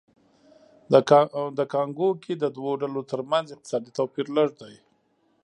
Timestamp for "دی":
4.61-4.75